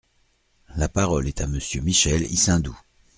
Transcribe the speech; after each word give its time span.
La 0.77 0.89
parole 0.89 1.27
est 1.27 1.41
à 1.41 1.47
Monsieur 1.47 1.79
Michel 1.81 2.23
Issindou. 2.23 2.75